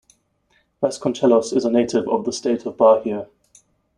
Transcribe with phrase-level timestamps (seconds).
[0.81, 3.27] Vasconcellos is a native of the state of Bahia.